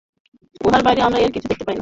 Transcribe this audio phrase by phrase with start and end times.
[0.61, 1.79] উহার বাহিরে আমরা আর কিছু দেখিতে পাই না।